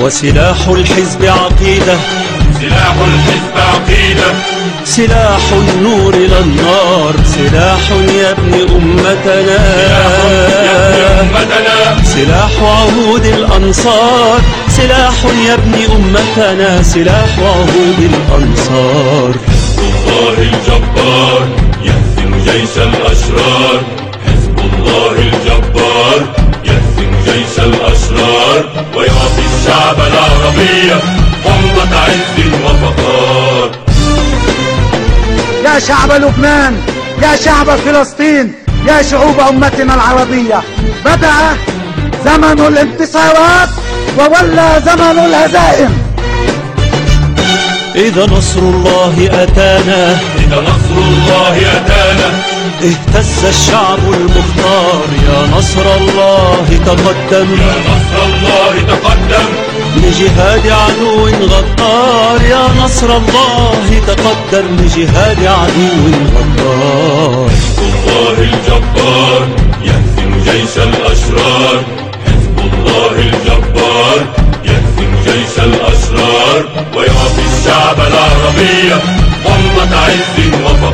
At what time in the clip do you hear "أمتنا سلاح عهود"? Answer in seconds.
8.62-13.24, 15.86-18.10